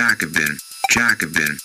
Jacobin, 0.00 0.58
Jacobin. 0.88 1.58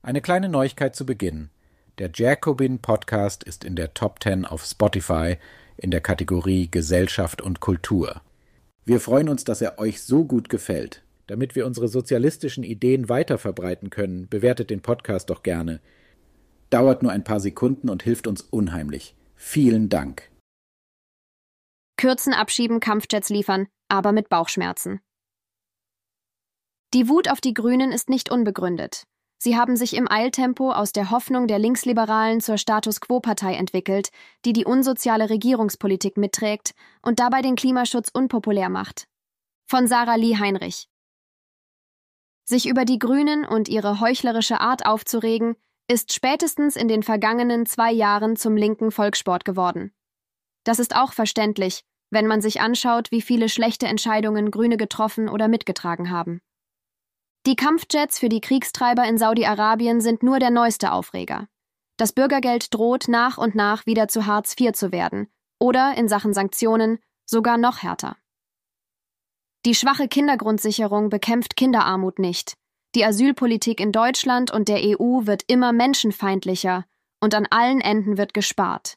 Eine 0.00 0.22
kleine 0.22 0.48
Neuigkeit 0.48 0.96
zu 0.96 1.04
Beginn. 1.04 1.50
Der 1.98 2.10
Jacobin 2.14 2.78
Podcast 2.78 3.44
ist 3.44 3.64
in 3.64 3.76
der 3.76 3.92
Top 3.92 4.22
10 4.22 4.46
auf 4.46 4.64
Spotify 4.64 5.36
in 5.76 5.90
der 5.90 6.00
Kategorie 6.00 6.70
Gesellschaft 6.70 7.42
und 7.42 7.60
Kultur. 7.60 8.22
Wir 8.86 9.00
freuen 9.00 9.28
uns, 9.28 9.44
dass 9.44 9.60
er 9.60 9.78
euch 9.78 10.02
so 10.02 10.24
gut 10.24 10.48
gefällt. 10.48 11.02
Damit 11.28 11.54
wir 11.54 11.66
unsere 11.66 11.88
sozialistischen 11.88 12.64
Ideen 12.64 13.08
weiter 13.08 13.38
verbreiten 13.38 13.90
können, 13.90 14.28
bewertet 14.28 14.70
den 14.70 14.80
Podcast 14.80 15.30
doch 15.30 15.42
gerne. 15.42 15.80
Dauert 16.70 17.02
nur 17.02 17.12
ein 17.12 17.22
paar 17.22 17.38
Sekunden 17.38 17.90
und 17.90 18.02
hilft 18.02 18.26
uns 18.26 18.40
unheimlich. 18.42 19.14
Vielen 19.36 19.88
Dank. 19.90 20.30
Kürzen, 21.98 22.32
abschieben, 22.32 22.80
Kampfjets 22.80 23.28
liefern, 23.28 23.68
aber 23.88 24.12
mit 24.12 24.30
Bauchschmerzen. 24.30 25.00
Die 26.94 27.08
Wut 27.08 27.30
auf 27.30 27.42
die 27.42 27.54
Grünen 27.54 27.92
ist 27.92 28.08
nicht 28.08 28.30
unbegründet. 28.30 29.04
Sie 29.36 29.56
haben 29.56 29.76
sich 29.76 29.94
im 29.94 30.10
Eiltempo 30.10 30.72
aus 30.72 30.92
der 30.92 31.10
Hoffnung 31.10 31.46
der 31.46 31.58
Linksliberalen 31.58 32.40
zur 32.40 32.56
Status 32.56 33.00
Quo-Partei 33.00 33.54
entwickelt, 33.54 34.08
die 34.46 34.54
die 34.54 34.64
unsoziale 34.64 35.28
Regierungspolitik 35.28 36.16
mitträgt 36.16 36.72
und 37.02 37.20
dabei 37.20 37.42
den 37.42 37.54
Klimaschutz 37.54 38.08
unpopulär 38.12 38.70
macht. 38.70 39.06
Von 39.66 39.86
Sarah 39.86 40.16
Lee 40.16 40.38
Heinrich. 40.38 40.87
Sich 42.48 42.66
über 42.66 42.86
die 42.86 42.98
Grünen 42.98 43.44
und 43.44 43.68
ihre 43.68 44.00
heuchlerische 44.00 44.58
Art 44.58 44.86
aufzuregen, 44.86 45.54
ist 45.86 46.14
spätestens 46.14 46.76
in 46.76 46.88
den 46.88 47.02
vergangenen 47.02 47.66
zwei 47.66 47.92
Jahren 47.92 48.36
zum 48.36 48.56
linken 48.56 48.90
Volkssport 48.90 49.44
geworden. 49.44 49.92
Das 50.64 50.78
ist 50.78 50.96
auch 50.96 51.12
verständlich, 51.12 51.84
wenn 52.08 52.26
man 52.26 52.40
sich 52.40 52.62
anschaut, 52.62 53.10
wie 53.10 53.20
viele 53.20 53.50
schlechte 53.50 53.84
Entscheidungen 53.84 54.50
Grüne 54.50 54.78
getroffen 54.78 55.28
oder 55.28 55.46
mitgetragen 55.46 56.08
haben. 56.08 56.40
Die 57.44 57.54
Kampfjets 57.54 58.18
für 58.18 58.30
die 58.30 58.40
Kriegstreiber 58.40 59.04
in 59.04 59.18
Saudi-Arabien 59.18 60.00
sind 60.00 60.22
nur 60.22 60.38
der 60.38 60.50
neueste 60.50 60.92
Aufreger. 60.92 61.48
Das 61.98 62.14
Bürgergeld 62.14 62.72
droht 62.72 63.08
nach 63.08 63.36
und 63.36 63.56
nach 63.56 63.84
wieder 63.84 64.08
zu 64.08 64.24
Hartz 64.24 64.58
IV 64.58 64.72
zu 64.72 64.90
werden 64.90 65.28
oder 65.60 65.98
in 65.98 66.08
Sachen 66.08 66.32
Sanktionen 66.32 66.98
sogar 67.26 67.58
noch 67.58 67.82
härter. 67.82 68.16
Die 69.68 69.74
schwache 69.74 70.08
Kindergrundsicherung 70.08 71.10
bekämpft 71.10 71.54
Kinderarmut 71.54 72.18
nicht. 72.18 72.54
Die 72.94 73.04
Asylpolitik 73.04 73.80
in 73.80 73.92
Deutschland 73.92 74.50
und 74.50 74.66
der 74.66 74.78
EU 74.82 75.26
wird 75.26 75.42
immer 75.46 75.74
menschenfeindlicher 75.74 76.86
und 77.20 77.34
an 77.34 77.46
allen 77.50 77.82
Enden 77.82 78.16
wird 78.16 78.32
gespart. 78.32 78.94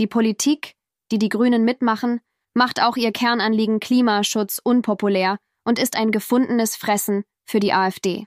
Die 0.00 0.06
Politik, 0.06 0.76
die 1.12 1.18
die 1.18 1.28
Grünen 1.28 1.66
mitmachen, 1.66 2.22
macht 2.54 2.80
auch 2.80 2.96
ihr 2.96 3.12
Kernanliegen 3.12 3.80
Klimaschutz 3.80 4.62
unpopulär 4.64 5.36
und 5.62 5.78
ist 5.78 5.94
ein 5.94 6.10
gefundenes 6.10 6.74
Fressen 6.74 7.24
für 7.44 7.60
die 7.60 7.74
AfD. 7.74 8.24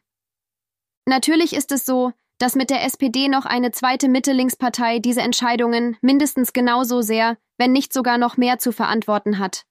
Natürlich 1.08 1.54
ist 1.54 1.72
es 1.72 1.84
so, 1.84 2.14
dass 2.38 2.54
mit 2.54 2.70
der 2.70 2.84
SPD 2.84 3.28
noch 3.28 3.48
eine 3.48 3.72
zweite 3.72 4.08
Mitte-Links-Partei 4.08 5.00
diese 5.00 5.22
Entscheidungen 5.22 5.98
mindestens 6.02 6.54
genauso 6.54 7.02
sehr, 7.02 7.40
wenn 7.58 7.72
nicht 7.72 7.92
sogar 7.92 8.20
noch 8.20 8.38
mehr 8.38 8.60
zu 8.60 8.72
verantworten 8.72 9.40
hat. 9.40 9.66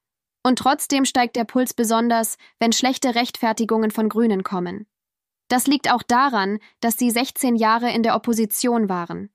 Und 0.47 0.61
trotzdem 0.61 1.05
steigt 1.05 1.35
der 1.35 1.43
Puls 1.43 1.75
besonders, 1.75 2.37
wenn 2.61 2.73
schlechte 2.73 3.17
Rechtfertigungen 3.17 3.91
von 3.91 4.09
Grünen 4.09 4.45
kommen. 4.45 4.87
Das 5.49 5.67
liegt 5.67 5.93
auch 5.93 6.05
daran, 6.05 6.61
dass 6.79 6.97
sie 6.97 7.11
16 7.11 7.57
Jahre 7.57 7.91
in 7.91 8.05
der 8.05 8.15
Opposition 8.15 8.89
waren. 8.89 9.31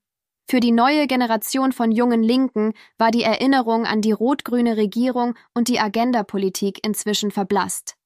Für 0.48 0.58
die 0.58 0.72
neue 0.72 1.06
Generation 1.06 1.72
von 1.72 1.92
jungen 1.92 2.22
Linken 2.22 2.72
war 2.96 3.10
die 3.10 3.24
Erinnerung 3.24 3.84
an 3.84 4.00
die 4.00 4.12
rot-grüne 4.12 4.78
Regierung 4.78 5.34
und 5.52 5.68
die 5.68 5.80
Agenda-Politik 5.80 6.82
inzwischen 6.82 7.30
verblasst 7.30 7.98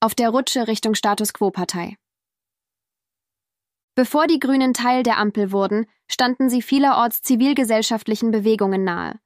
auf 0.00 0.14
der 0.14 0.28
Rutsche 0.28 0.68
Richtung 0.68 0.94
Status 0.94 1.32
Quo-Partei. 1.32 1.96
Bevor 3.94 4.26
die 4.26 4.38
Grünen 4.38 4.74
Teil 4.74 5.02
der 5.02 5.16
Ampel 5.16 5.50
wurden, 5.50 5.86
standen 6.08 6.50
sie 6.50 6.60
vielerorts 6.60 7.22
zivilgesellschaftlichen 7.22 8.32
Bewegungen 8.32 8.84
nahe. 8.84 9.18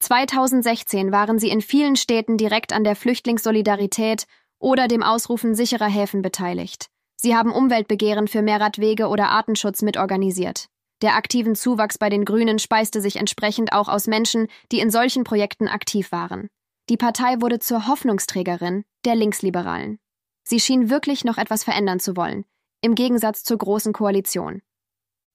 2016 0.00 1.12
waren 1.12 1.38
sie 1.38 1.48
in 1.48 1.60
vielen 1.60 1.96
Städten 1.96 2.36
direkt 2.36 2.72
an 2.72 2.84
der 2.84 2.96
Flüchtlingssolidarität 2.96 4.26
oder 4.58 4.88
dem 4.88 5.02
Ausrufen 5.02 5.54
sicherer 5.54 5.88
Häfen 5.88 6.22
beteiligt. 6.22 6.88
Sie 7.16 7.34
haben 7.34 7.52
Umweltbegehren 7.52 8.28
für 8.28 8.42
mehr 8.42 8.60
Radwege 8.60 9.08
oder 9.08 9.30
Artenschutz 9.30 9.82
mitorganisiert. 9.82 10.68
Der 11.02 11.16
aktiven 11.16 11.54
Zuwachs 11.54 11.98
bei 11.98 12.08
den 12.08 12.24
Grünen 12.24 12.58
speiste 12.58 13.00
sich 13.00 13.16
entsprechend 13.16 13.72
auch 13.72 13.88
aus 13.88 14.06
Menschen, 14.06 14.48
die 14.72 14.80
in 14.80 14.90
solchen 14.90 15.24
Projekten 15.24 15.68
aktiv 15.68 16.12
waren. 16.12 16.48
Die 16.88 16.96
Partei 16.96 17.40
wurde 17.40 17.58
zur 17.58 17.86
Hoffnungsträgerin 17.86 18.84
der 19.04 19.14
Linksliberalen. 19.14 19.98
Sie 20.44 20.60
schien 20.60 20.88
wirklich 20.88 21.24
noch 21.24 21.38
etwas 21.38 21.64
verändern 21.64 22.00
zu 22.00 22.16
wollen, 22.16 22.44
im 22.80 22.94
Gegensatz 22.94 23.42
zur 23.44 23.58
Großen 23.58 23.92
Koalition. 23.92 24.62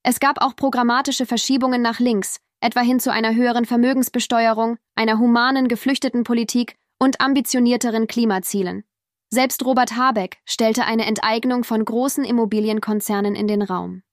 Es 0.03 0.19
gab 0.19 0.41
auch 0.41 0.55
programmatische 0.55 1.25
Verschiebungen 1.25 1.81
nach 1.81 1.99
links, 1.99 2.39
etwa 2.61 2.79
hin 2.79 2.99
zu 2.99 3.11
einer 3.11 3.35
höheren 3.35 3.65
Vermögensbesteuerung, 3.65 4.77
einer 4.95 5.19
humanen 5.19 5.67
Geflüchtetenpolitik 5.67 6.77
und 6.99 7.19
ambitionierteren 7.19 8.07
Klimazielen. 8.07 8.85
Selbst 9.29 9.65
Robert 9.65 9.97
Habeck 9.97 10.37
stellte 10.45 10.85
eine 10.85 11.05
Enteignung 11.05 11.63
von 11.63 11.83
großen 11.83 12.23
Immobilienkonzernen 12.23 13.35
in 13.35 13.47
den 13.47 13.61
Raum. 13.61 14.03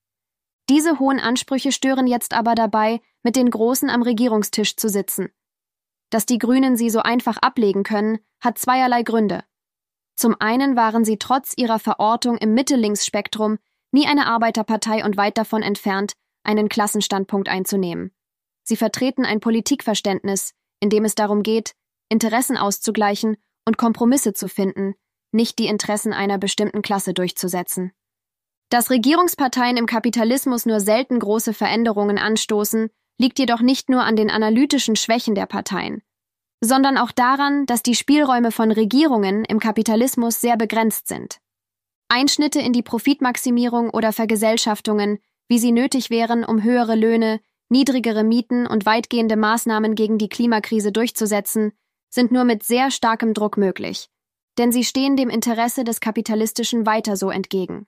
Diese 0.69 0.99
hohen 0.99 1.21
Ansprüche 1.21 1.71
stören 1.71 2.07
jetzt 2.07 2.35
aber 2.35 2.55
dabei, 2.55 3.01
mit 3.23 3.37
den 3.37 3.51
Großen 3.51 3.89
am 3.89 4.03
Regierungstisch 4.03 4.77
zu 4.77 4.89
sitzen 4.89 5.31
dass 6.11 6.27
die 6.27 6.39
Grünen 6.39 6.77
sie 6.77 6.91
so 6.91 7.01
einfach 7.01 7.37
ablegen 7.39 7.83
können, 7.83 8.19
hat 8.41 8.59
zweierlei 8.59 9.03
Gründe. 9.03 9.45
Zum 10.17 10.37
einen 10.41 10.77
waren 10.77 11.05
sie 11.05 11.19
trotz 11.19 11.55
ihrer 11.57 11.79
Verortung 11.79 12.39
im 12.39 12.55
Mittellinksspektrum 12.55 13.59
nie 13.93 14.07
eine 14.07 14.27
Arbeiterpartei 14.27 15.05
und 15.05 15.17
weit 15.17 15.39
davon 15.39 15.63
entfernt, 15.63 16.15
einen 16.43 16.69
Klassenstandpunkt 16.69 17.49
einzunehmen. 17.49 18.13
Sie 18.69 18.77
vertreten 18.77 19.25
ein 19.25 19.41
Politikverständnis, 19.41 20.53
in 20.79 20.91
dem 20.91 21.07
es 21.07 21.15
darum 21.15 21.43
geht, 21.43 21.73
Interessen 22.11 22.59
auszugleichen 22.59 23.39
und 23.65 23.79
Kompromisse 23.79 24.35
zu 24.35 24.47
finden, 24.47 24.95
nicht 25.33 25.59
die 25.59 25.69
Interessen 25.69 26.13
einer 26.13 26.37
bestimmten 26.37 26.83
Klasse 26.83 27.15
durchzusetzen. 27.15 27.93
Dass 28.69 28.91
Regierungsparteien 28.91 29.79
im 29.79 29.87
Kapitalismus 29.87 30.67
nur 30.67 30.81
selten 30.81 31.19
große 31.19 31.55
Veränderungen 31.55 32.19
anstoßen, 32.19 32.91
liegt 33.17 33.39
jedoch 33.39 33.63
nicht 33.63 33.89
nur 33.89 34.03
an 34.03 34.17
den 34.17 34.31
analytischen 34.31 34.97
Schwächen 34.97 35.35
der 35.35 35.47
Parteien, 35.47 36.03
sondern 36.61 36.99
auch 36.99 37.11
daran, 37.11 37.65
dass 37.65 37.83
die 37.83 37.95
Spielräume 37.95 38.53
von 38.53 38.71
Regierungen 38.71 39.47
im 39.47 39.61
Kapitalismus 39.61 40.43
sehr 40.43 40.59
begrenzt 40.59 41.09
sind. 41.09 41.39
Einschnitte 42.09 42.61
in 42.61 42.75
die 42.75 42.83
Profitmaximierung 42.83 43.89
oder 43.89 44.13
Vergesellschaftungen, 44.13 45.21
wie 45.49 45.59
sie 45.59 45.73
nötig 45.73 46.11
wären, 46.11 46.45
um 46.45 46.63
höhere 46.63 46.97
Löhne, 46.97 47.41
niedrigere 47.69 48.25
Mieten 48.25 48.67
und 48.67 48.87
weitgehende 48.87 49.37
Maßnahmen 49.37 49.95
gegen 49.95 50.19
die 50.19 50.29
Klimakrise 50.29 50.93
durchzusetzen, 50.93 51.73
sind 52.11 52.33
nur 52.33 52.45
mit 52.45 52.63
sehr 52.63 52.91
starkem 52.91 53.35
Druck 53.35 53.57
möglich, 53.57 54.09
denn 54.57 54.73
sie 54.73 54.85
stehen 54.85 55.17
dem 55.17 55.29
Interesse 55.29 55.85
des 55.85 56.01
Kapitalistischen 56.01 56.87
weiter 56.87 57.17
so 57.17 57.31
entgegen. 57.31 57.87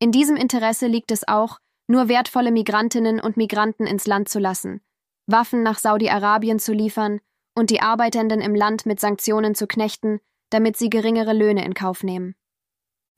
In 0.00 0.12
diesem 0.12 0.36
Interesse 0.36 0.86
liegt 0.86 1.10
es 1.10 1.26
auch, 1.26 1.58
nur 1.88 2.08
wertvolle 2.08 2.50
Migrantinnen 2.50 3.20
und 3.20 3.36
Migranten 3.36 3.86
ins 3.86 4.06
Land 4.06 4.28
zu 4.28 4.38
lassen, 4.38 4.80
Waffen 5.26 5.62
nach 5.62 5.78
Saudi-Arabien 5.78 6.58
zu 6.58 6.72
liefern 6.72 7.20
und 7.54 7.70
die 7.70 7.80
Arbeitenden 7.80 8.40
im 8.40 8.54
Land 8.54 8.86
mit 8.86 9.00
Sanktionen 9.00 9.54
zu 9.54 9.66
knechten, 9.66 10.20
damit 10.50 10.76
sie 10.76 10.90
geringere 10.90 11.32
Löhne 11.32 11.64
in 11.64 11.74
Kauf 11.74 12.02
nehmen. 12.02 12.34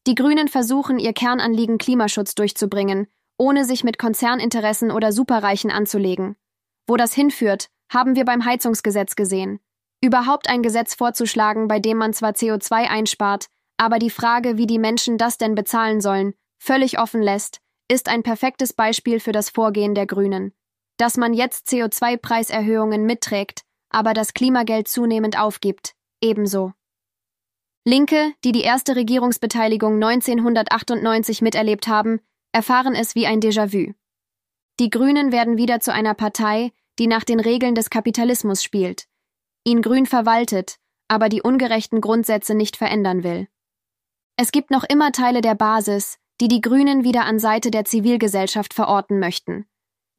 Die 0.06 0.14
Grünen 0.14 0.48
versuchen, 0.48 0.98
ihr 0.98 1.12
Kernanliegen 1.12 1.78
Klimaschutz 1.78 2.34
durchzubringen, 2.34 3.06
ohne 3.40 3.64
sich 3.64 3.84
mit 3.84 3.96
Konzerninteressen 3.96 4.90
oder 4.90 5.12
Superreichen 5.12 5.70
anzulegen. 5.70 6.36
Wo 6.86 6.96
das 6.96 7.14
hinführt, 7.14 7.70
haben 7.90 8.14
wir 8.14 8.26
beim 8.26 8.44
Heizungsgesetz 8.44 9.16
gesehen. 9.16 9.60
Überhaupt 10.02 10.50
ein 10.50 10.62
Gesetz 10.62 10.94
vorzuschlagen, 10.94 11.66
bei 11.66 11.80
dem 11.80 11.96
man 11.96 12.12
zwar 12.12 12.32
CO2 12.32 12.88
einspart, 12.88 13.46
aber 13.78 13.98
die 13.98 14.10
Frage, 14.10 14.58
wie 14.58 14.66
die 14.66 14.78
Menschen 14.78 15.16
das 15.16 15.38
denn 15.38 15.54
bezahlen 15.54 16.02
sollen, 16.02 16.34
völlig 16.58 16.98
offen 16.98 17.22
lässt, 17.22 17.60
ist 17.88 18.10
ein 18.10 18.22
perfektes 18.22 18.74
Beispiel 18.74 19.20
für 19.20 19.32
das 19.32 19.48
Vorgehen 19.48 19.94
der 19.94 20.06
Grünen. 20.06 20.52
Dass 20.98 21.16
man 21.16 21.32
jetzt 21.32 21.68
CO2-Preiserhöhungen 21.68 23.06
mitträgt, 23.06 23.62
aber 23.88 24.12
das 24.12 24.34
Klimageld 24.34 24.86
zunehmend 24.86 25.40
aufgibt, 25.40 25.94
ebenso. 26.20 26.74
Linke, 27.86 28.34
die 28.44 28.52
die 28.52 28.62
erste 28.62 28.96
Regierungsbeteiligung 28.96 29.94
1998 29.94 31.40
miterlebt 31.40 31.88
haben, 31.88 32.20
erfahren 32.52 32.94
es 32.94 33.14
wie 33.14 33.26
ein 33.26 33.40
Déjà-vu. 33.40 33.94
Die 34.78 34.90
Grünen 34.90 35.32
werden 35.32 35.56
wieder 35.56 35.80
zu 35.80 35.92
einer 35.92 36.14
Partei, 36.14 36.72
die 36.98 37.06
nach 37.06 37.24
den 37.24 37.40
Regeln 37.40 37.74
des 37.74 37.90
Kapitalismus 37.90 38.62
spielt, 38.62 39.06
ihn 39.64 39.82
grün 39.82 40.06
verwaltet, 40.06 40.76
aber 41.08 41.28
die 41.28 41.42
ungerechten 41.42 42.00
Grundsätze 42.00 42.54
nicht 42.54 42.76
verändern 42.76 43.22
will. 43.22 43.48
Es 44.36 44.52
gibt 44.52 44.70
noch 44.70 44.84
immer 44.84 45.12
Teile 45.12 45.40
der 45.40 45.54
Basis, 45.54 46.18
die 46.40 46.48
die 46.48 46.60
Grünen 46.60 47.04
wieder 47.04 47.24
an 47.24 47.38
Seite 47.38 47.70
der 47.70 47.84
Zivilgesellschaft 47.84 48.72
verorten 48.72 49.18
möchten. 49.18 49.66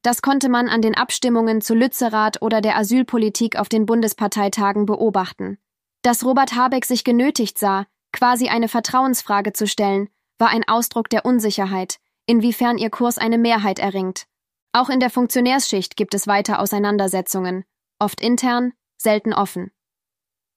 Das 0.03 0.21
konnte 0.21 0.49
man 0.49 0.67
an 0.67 0.81
den 0.81 0.95
Abstimmungen 0.95 1.61
zu 1.61 1.75
Lützerath 1.75 2.41
oder 2.41 2.61
der 2.61 2.77
Asylpolitik 2.77 3.57
auf 3.57 3.69
den 3.69 3.85
Bundesparteitagen 3.85 4.85
beobachten. 4.85 5.57
Dass 6.01 6.25
Robert 6.25 6.55
Habeck 6.55 6.85
sich 6.85 7.03
genötigt 7.03 7.57
sah, 7.57 7.85
quasi 8.11 8.49
eine 8.49 8.67
Vertrauensfrage 8.67 9.53
zu 9.53 9.67
stellen, 9.67 10.09
war 10.39 10.49
ein 10.49 10.67
Ausdruck 10.67 11.09
der 11.09 11.25
Unsicherheit, 11.25 11.99
inwiefern 12.31 12.77
ihr 12.77 12.89
Kurs 12.89 13.17
eine 13.17 13.37
Mehrheit 13.37 13.77
erringt. 13.77 14.25
Auch 14.71 14.89
in 14.89 15.01
der 15.01 15.09
Funktionärsschicht 15.09 15.97
gibt 15.97 16.13
es 16.13 16.27
weiter 16.27 16.59
Auseinandersetzungen, 16.59 17.65
oft 17.99 18.21
intern, 18.21 18.71
selten 18.97 19.33
offen. 19.33 19.71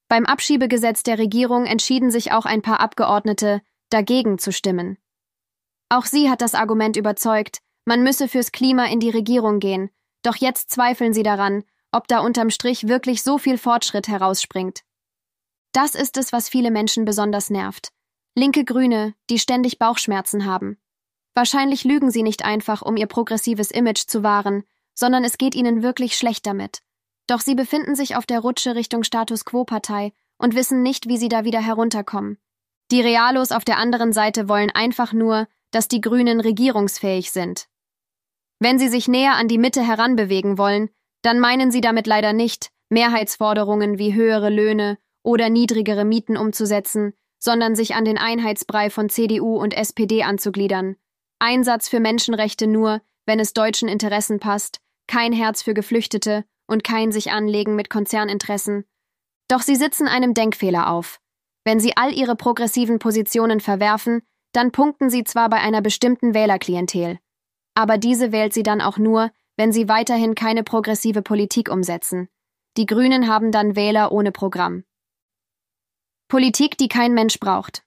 Beim 0.08 0.24
Abschiebegesetz 0.24 1.02
der 1.02 1.18
Regierung 1.18 1.66
entschieden 1.66 2.12
sich 2.12 2.30
auch 2.30 2.46
ein 2.46 2.62
paar 2.62 2.78
Abgeordnete, 2.78 3.60
dagegen 3.90 4.38
zu 4.38 4.52
stimmen. 4.52 4.98
Auch 5.88 6.04
sie 6.04 6.30
hat 6.30 6.42
das 6.42 6.54
Argument 6.54 6.96
überzeugt, 6.96 7.58
man 7.84 8.04
müsse 8.04 8.28
fürs 8.28 8.52
Klima 8.52 8.86
in 8.86 9.00
die 9.00 9.10
Regierung 9.10 9.58
gehen, 9.58 9.90
doch 10.22 10.36
jetzt 10.36 10.70
zweifeln 10.70 11.12
sie 11.12 11.24
daran, 11.24 11.64
ob 11.90 12.06
da 12.06 12.20
unterm 12.20 12.50
Strich 12.50 12.86
wirklich 12.86 13.24
so 13.24 13.36
viel 13.36 13.58
Fortschritt 13.58 14.06
herausspringt. 14.06 14.82
Das 15.72 15.96
ist 15.96 16.16
es, 16.18 16.32
was 16.32 16.48
viele 16.48 16.70
Menschen 16.70 17.04
besonders 17.04 17.50
nervt. 17.50 17.88
Linke 18.36 18.64
Grüne, 18.64 19.14
die 19.28 19.40
ständig 19.40 19.80
Bauchschmerzen 19.80 20.44
haben. 20.44 20.78
Wahrscheinlich 21.34 21.84
lügen 21.84 22.10
sie 22.10 22.22
nicht 22.22 22.44
einfach, 22.44 22.82
um 22.82 22.96
ihr 22.96 23.06
progressives 23.06 23.70
Image 23.70 24.06
zu 24.06 24.22
wahren, 24.22 24.64
sondern 24.94 25.24
es 25.24 25.36
geht 25.38 25.54
ihnen 25.54 25.82
wirklich 25.82 26.16
schlecht 26.16 26.46
damit. 26.46 26.80
Doch 27.26 27.40
sie 27.40 27.54
befinden 27.54 27.94
sich 27.94 28.16
auf 28.16 28.26
der 28.26 28.40
Rutsche 28.40 28.74
Richtung 28.74 29.02
Status 29.02 29.44
Quo-Partei 29.44 30.12
und 30.38 30.54
wissen 30.54 30.82
nicht, 30.82 31.08
wie 31.08 31.16
sie 31.16 31.28
da 31.28 31.44
wieder 31.44 31.60
herunterkommen. 31.60 32.38
Die 32.90 33.00
Realos 33.00 33.50
auf 33.50 33.64
der 33.64 33.78
anderen 33.78 34.12
Seite 34.12 34.48
wollen 34.48 34.70
einfach 34.70 35.12
nur, 35.12 35.48
dass 35.70 35.88
die 35.88 36.00
Grünen 36.00 36.40
regierungsfähig 36.40 37.32
sind. 37.32 37.66
Wenn 38.60 38.78
sie 38.78 38.88
sich 38.88 39.08
näher 39.08 39.34
an 39.34 39.48
die 39.48 39.58
Mitte 39.58 39.82
heranbewegen 39.82 40.58
wollen, 40.58 40.90
dann 41.22 41.40
meinen 41.40 41.70
sie 41.70 41.80
damit 41.80 42.06
leider 42.06 42.32
nicht, 42.32 42.70
Mehrheitsforderungen 42.90 43.98
wie 43.98 44.14
höhere 44.14 44.50
Löhne 44.50 44.98
oder 45.22 45.48
niedrigere 45.48 46.04
Mieten 46.04 46.36
umzusetzen, 46.36 47.14
sondern 47.38 47.74
sich 47.74 47.94
an 47.94 48.04
den 48.04 48.18
Einheitsbrei 48.18 48.90
von 48.90 49.08
CDU 49.08 49.56
und 49.56 49.74
SPD 49.74 50.22
anzugliedern. 50.22 50.96
Einsatz 51.44 51.88
für 51.88 52.00
Menschenrechte 52.00 52.66
nur, 52.66 53.02
wenn 53.26 53.38
es 53.38 53.52
deutschen 53.52 53.88
Interessen 53.88 54.40
passt, 54.40 54.80
kein 55.06 55.32
Herz 55.32 55.62
für 55.62 55.74
Geflüchtete 55.74 56.44
und 56.66 56.84
kein 56.84 57.12
sich 57.12 57.30
anlegen 57.30 57.76
mit 57.76 57.90
Konzerninteressen. 57.90 58.84
Doch 59.48 59.60
sie 59.60 59.76
sitzen 59.76 60.08
einem 60.08 60.32
Denkfehler 60.32 60.90
auf. 60.90 61.20
Wenn 61.64 61.80
sie 61.80 61.96
all 61.96 62.12
ihre 62.12 62.34
progressiven 62.34 62.98
Positionen 62.98 63.60
verwerfen, 63.60 64.22
dann 64.52 64.72
punkten 64.72 65.10
sie 65.10 65.24
zwar 65.24 65.50
bei 65.50 65.58
einer 65.58 65.82
bestimmten 65.82 66.32
Wählerklientel, 66.32 67.18
aber 67.74 67.98
diese 67.98 68.32
wählt 68.32 68.54
sie 68.54 68.62
dann 68.62 68.80
auch 68.80 68.98
nur, 68.98 69.30
wenn 69.56 69.72
sie 69.72 69.88
weiterhin 69.88 70.34
keine 70.34 70.64
progressive 70.64 71.22
Politik 71.22 71.70
umsetzen. 71.70 72.28
Die 72.76 72.86
Grünen 72.86 73.28
haben 73.28 73.52
dann 73.52 73.76
Wähler 73.76 74.12
ohne 74.12 74.32
Programm. 74.32 74.84
Politik, 76.28 76.78
die 76.78 76.88
kein 76.88 77.14
Mensch 77.14 77.38
braucht. 77.38 77.83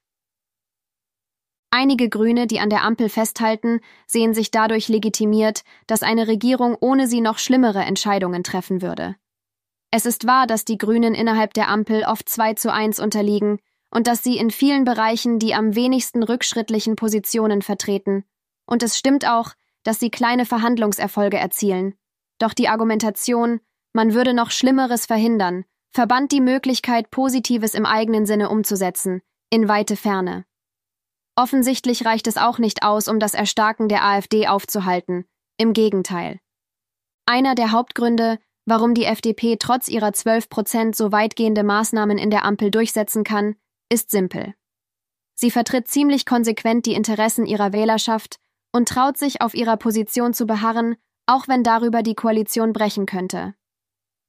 Einige 1.70 2.08
Grüne, 2.08 2.46
die 2.46 2.60
an 2.60 2.70
der 2.70 2.82
Ampel 2.82 3.08
festhalten, 3.10 3.80
sehen 4.06 4.32
sich 4.32 4.50
dadurch 4.50 4.88
legitimiert, 4.88 5.64
dass 5.86 6.02
eine 6.02 6.26
Regierung 6.26 6.76
ohne 6.80 7.06
sie 7.06 7.20
noch 7.20 7.38
schlimmere 7.38 7.80
Entscheidungen 7.80 8.42
treffen 8.42 8.80
würde. 8.80 9.16
Es 9.90 10.06
ist 10.06 10.26
wahr, 10.26 10.46
dass 10.46 10.64
die 10.64 10.78
Grünen 10.78 11.14
innerhalb 11.14 11.54
der 11.54 11.68
Ampel 11.68 12.04
oft 12.04 12.28
2 12.28 12.54
zu 12.54 12.72
1 12.72 13.00
unterliegen 13.00 13.58
und 13.90 14.06
dass 14.06 14.22
sie 14.22 14.36
in 14.36 14.50
vielen 14.50 14.84
Bereichen 14.84 15.38
die 15.38 15.54
am 15.54 15.74
wenigsten 15.74 16.22
rückschrittlichen 16.22 16.96
Positionen 16.96 17.62
vertreten. 17.62 18.24
Und 18.66 18.82
es 18.82 18.98
stimmt 18.98 19.26
auch, 19.26 19.52
dass 19.82 20.00
sie 20.00 20.10
kleine 20.10 20.44
Verhandlungserfolge 20.44 21.38
erzielen. 21.38 21.94
Doch 22.38 22.52
die 22.52 22.68
Argumentation, 22.68 23.60
man 23.92 24.12
würde 24.14 24.34
noch 24.34 24.50
Schlimmeres 24.50 25.06
verhindern, 25.06 25.64
verbannt 25.90 26.32
die 26.32 26.42
Möglichkeit, 26.42 27.10
Positives 27.10 27.74
im 27.74 27.86
eigenen 27.86 28.26
Sinne 28.26 28.50
umzusetzen, 28.50 29.22
in 29.50 29.68
weite 29.68 29.96
Ferne. 29.96 30.44
Offensichtlich 31.38 32.04
reicht 32.04 32.26
es 32.26 32.36
auch 32.36 32.58
nicht 32.58 32.82
aus, 32.82 33.06
um 33.06 33.20
das 33.20 33.32
Erstarken 33.32 33.88
der 33.88 34.04
AfD 34.04 34.48
aufzuhalten. 34.48 35.24
Im 35.56 35.72
Gegenteil. 35.72 36.40
Einer 37.26 37.54
der 37.54 37.70
Hauptgründe, 37.70 38.40
warum 38.66 38.92
die 38.92 39.04
FDP 39.04 39.54
trotz 39.56 39.86
ihrer 39.86 40.12
12 40.12 40.48
Prozent 40.48 40.96
so 40.96 41.12
weitgehende 41.12 41.62
Maßnahmen 41.62 42.18
in 42.18 42.30
der 42.30 42.44
Ampel 42.44 42.72
durchsetzen 42.72 43.22
kann, 43.22 43.54
ist 43.88 44.10
simpel. 44.10 44.54
Sie 45.34 45.52
vertritt 45.52 45.86
ziemlich 45.86 46.26
konsequent 46.26 46.86
die 46.86 46.94
Interessen 46.94 47.46
ihrer 47.46 47.72
Wählerschaft 47.72 48.40
und 48.72 48.88
traut 48.88 49.16
sich 49.16 49.40
auf 49.40 49.54
ihrer 49.54 49.76
Position 49.76 50.34
zu 50.34 50.44
beharren, 50.44 50.96
auch 51.26 51.46
wenn 51.46 51.62
darüber 51.62 52.02
die 52.02 52.16
Koalition 52.16 52.72
brechen 52.72 53.06
könnte. 53.06 53.54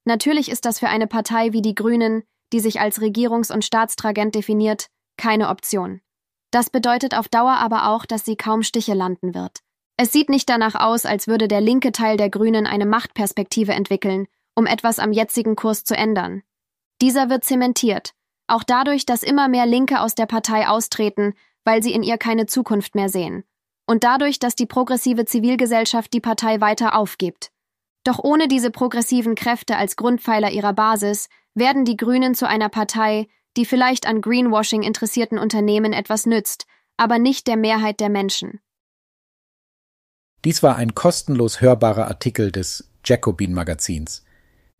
Natürlich 0.06 0.48
ist 0.48 0.64
das 0.64 0.78
für 0.78 0.90
eine 0.90 1.08
Partei 1.08 1.54
wie 1.54 1.64
die 1.64 1.74
Grünen, 1.74 2.22
die 2.54 2.60
sich 2.60 2.80
als 2.80 3.02
Regierungs- 3.02 3.52
und 3.52 3.66
Staatstragent 3.66 4.36
definiert, 4.36 4.92
keine 5.18 5.50
Option. 5.50 6.02
Das 6.51 6.69
bedeutet 6.69 7.16
auf 7.16 7.28
Dauer 7.28 7.54
aber 7.54 7.90
auch, 7.90 8.06
dass 8.06 8.25
sie 8.25 8.36
kaum 8.36 8.63
Stiche 8.63 8.94
landen 8.94 9.36
wird. 9.36 9.60
Es 9.98 10.12
sieht 10.12 10.30
nicht 10.30 10.50
danach 10.50 10.75
aus, 10.75 11.06
als 11.06 11.28
würde 11.28 11.48
der 11.48 11.62
linke 11.62 11.92
Teil 11.92 12.18
der 12.18 12.30
Grünen 12.30 12.66
eine 12.66 12.86
Machtperspektive 12.86 13.74
entwickeln, 13.74 14.28
um 14.56 14.66
etwas 14.66 15.00
am 15.00 15.12
jetzigen 15.12 15.56
Kurs 15.56 15.84
zu 15.84 15.96
ändern. 15.96 16.42
Dieser 17.01 17.30
wird 17.30 17.44
zementiert, 17.44 18.13
auch 18.48 18.63
dadurch, 18.63 19.06
dass 19.06 19.24
immer 19.24 19.48
mehr 19.48 19.66
Linke 19.66 20.01
aus 20.01 20.16
der 20.16 20.25
Partei 20.25 20.68
austreten, 20.68 21.34
weil 21.66 21.84
sie 21.84 21.94
in 21.94 22.01
ihr 22.01 22.18
keine 22.18 22.48
Zukunft 22.48 22.95
mehr 22.95 23.10
sehen. 23.10 23.44
Und 23.86 24.04
dadurch, 24.04 24.40
dass 24.40 24.56
die 24.56 24.66
progressive 24.66 25.25
Zivilgesellschaft 25.25 26.13
die 26.13 26.19
Partei 26.19 26.62
weiter 26.62 26.95
aufgibt. 26.95 27.52
Doch 28.04 28.19
ohne 28.24 28.48
diese 28.48 28.72
progressiven 28.72 29.36
Kräfte 29.36 29.78
als 29.78 29.95
Grundpfeiler 29.95 30.52
ihrer 30.52 30.74
Basis 30.74 31.30
werden 31.54 31.86
die 31.86 31.98
Grünen 31.98 32.34
zu 32.36 32.48
einer 32.48 32.69
Partei, 32.69 33.28
die 33.57 33.66
vielleicht 33.66 34.07
an 34.07 34.22
Greenwashing 34.22 34.84
interessierten 34.84 35.38
Unternehmen 35.38 35.94
etwas 35.94 36.25
nützt, 36.25 36.66
aber 36.98 37.19
nicht 37.19 37.48
der 37.48 37.57
Mehrheit 37.57 38.00
der 38.00 38.10
Menschen. 38.10 38.60
Dies 40.46 40.63
war 40.63 40.78
ein 40.78 40.96
kostenlos 40.96 41.62
hörbarer 41.62 42.07
Artikel 42.07 42.51
des 42.51 42.90
Jacobin 43.04 43.54
Magazins. 43.54 44.24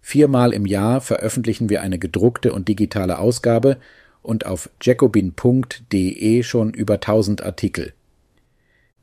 Viermal 0.02 0.54
im 0.54 0.66
Jahr 0.66 1.02
veröffentlichen 1.02 1.70
wir 1.70 1.82
eine 1.82 2.00
gedruckte 2.00 2.54
und 2.54 2.68
digitale 2.68 3.20
Ausgabe 3.20 3.80
und 4.22 4.46
auf 4.46 4.70
jacobin.de 4.82 6.44
schon 6.44 6.74
über 6.74 6.96
1000 6.96 7.44
Artikel. 7.44 7.94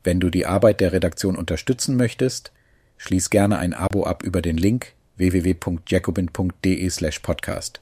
Wenn 0.03 0.19
du 0.19 0.29
die 0.29 0.45
Arbeit 0.45 0.81
der 0.81 0.93
Redaktion 0.93 1.35
unterstützen 1.35 1.97
möchtest, 1.97 2.51
Schließ 2.97 3.29
gerne 3.29 3.59
ein 3.59 3.73
Abo 3.73 4.03
ab 4.03 4.23
über 4.23 4.41
den 4.41 4.57
Link 4.57 4.93
www.jacobin.de/podcast. 5.17 7.81